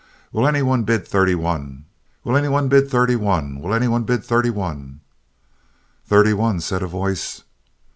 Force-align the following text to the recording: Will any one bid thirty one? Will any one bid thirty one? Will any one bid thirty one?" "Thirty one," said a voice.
Will 0.31 0.47
any 0.47 0.63
one 0.63 0.81
bid 0.81 1.07
thirty 1.07 1.35
one? 1.35 1.85
Will 2.23 2.35
any 2.35 2.47
one 2.47 2.69
bid 2.69 2.89
thirty 2.89 3.15
one? 3.15 3.59
Will 3.61 3.71
any 3.71 3.87
one 3.87 4.03
bid 4.03 4.23
thirty 4.25 4.49
one?" 4.49 5.01
"Thirty 6.07 6.33
one," 6.33 6.59
said 6.59 6.81
a 6.81 6.87
voice. 6.87 7.43